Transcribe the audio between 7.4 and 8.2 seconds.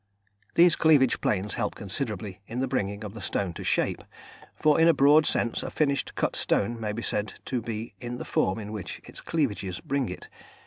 to be in